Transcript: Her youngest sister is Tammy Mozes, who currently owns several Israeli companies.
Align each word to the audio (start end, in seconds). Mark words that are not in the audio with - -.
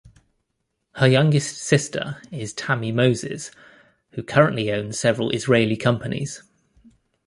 Her 0.93 1.07
youngest 1.07 1.59
sister 1.59 2.23
is 2.31 2.53
Tammy 2.53 2.91
Mozes, 2.91 3.51
who 4.13 4.23
currently 4.23 4.71
owns 4.71 4.97
several 4.97 5.29
Israeli 5.29 5.77
companies. 5.77 6.41